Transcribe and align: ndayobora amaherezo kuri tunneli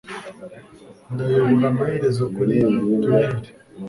ndayobora 1.13 1.65
amaherezo 1.71 2.23
kuri 2.35 2.55
tunneli 3.01 3.49